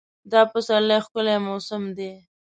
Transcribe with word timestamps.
دا 0.31 0.41
پسرلی 0.51 0.97
ښکلی 1.05 1.37
موسم 1.47 1.83
دی. 1.97 2.11